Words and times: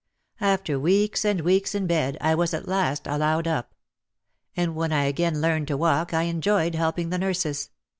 After 0.39 0.79
weeks 0.79 1.23
and 1.23 1.41
weeks 1.41 1.75
in 1.75 1.85
bed 1.85 2.17
I 2.19 2.33
was 2.33 2.55
at 2.55 2.67
last 2.67 3.05
allowed 3.05 3.47
up. 3.47 3.75
And 4.57 4.73
when 4.73 4.91
I 4.91 5.03
again 5.03 5.41
learned 5.41 5.67
to 5.67 5.77
walk 5.77 6.11
I 6.11 6.23
enjoyed 6.23 6.73
helping 6.73 7.11
the 7.11 7.19
nurses. 7.19 7.69